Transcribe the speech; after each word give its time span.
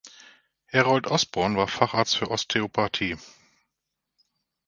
Harold 0.73 1.05
Osborn 1.05 1.57
war 1.57 1.67
Facharzt 1.67 2.17
für 2.17 2.31
Osteopathie. 2.31 3.17